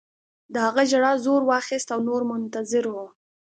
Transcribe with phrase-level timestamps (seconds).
[0.53, 3.05] د هغه ژړا زور واخیست او نور منتظر وو